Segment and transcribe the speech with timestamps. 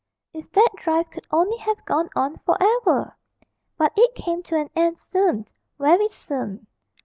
[0.33, 3.15] If that drive could only have gone on for ever!
[3.77, 6.65] but it came to an end soon, very soon.